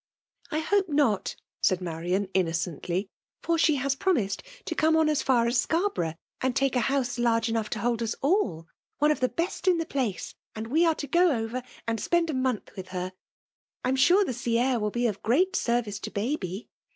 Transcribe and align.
'* 0.29 0.43
"I 0.51 0.57
hope 0.57 0.87
not/' 0.89 1.35
said 1.61 1.79
Marian> 1.79 2.27
innocently; 2.33 3.07
"for 3.43 3.59
she 3.59 3.75
has 3.75 3.93
promised 3.93 4.41
to 4.65 4.73
come 4.73 4.95
on 4.97 5.07
as 5.09 5.21
far 5.21 5.45
as 5.45 5.67
S6ar* 5.67 5.93
borough, 5.93 6.13
and 6.41 6.55
take 6.55 6.75
a 6.75 6.79
house 6.79 7.19
large 7.19 7.47
enough 7.49 7.69
to 7.69 7.79
hold 7.81 8.01
us 8.01 8.15
all— 8.19 8.65
one 8.97 9.11
of 9.11 9.19
the 9.19 9.29
best 9.29 9.67
in 9.67 9.77
the 9.77 9.85
place— 9.85 10.33
^nd 10.55 10.69
we 10.69 10.87
are 10.87 10.95
to 10.95 11.05
go 11.05 11.29
over 11.31 11.61
and 11.87 12.01
spend 12.01 12.31
a 12.31 12.33
month 12.33 12.71
with 12.75 12.87
her* 12.87 13.13
I 13.85 13.89
am 13.89 13.95
sure 13.95 14.25
the 14.25 14.33
sea 14.33 14.57
air 14.57 14.79
will 14.79 14.89
be 14.89 15.05
of 15.05 15.21
great 15.21 15.55
service 15.55 15.99
to 15.99 16.09
baby." 16.09 16.67